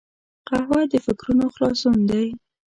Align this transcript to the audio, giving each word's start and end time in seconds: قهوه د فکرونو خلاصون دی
قهوه 0.47 0.81
د 0.91 0.93
فکرونو 1.05 1.45
خلاصون 1.53 1.97
دی 2.09 2.25